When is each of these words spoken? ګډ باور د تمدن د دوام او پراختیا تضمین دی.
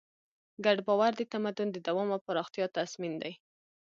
ګډ 0.65 0.77
باور 0.87 1.11
د 1.17 1.21
تمدن 1.33 1.67
د 1.71 1.77
دوام 1.87 2.09
او 2.15 2.19
پراختیا 2.27 2.65
تضمین 2.77 3.13
دی. 3.21 3.33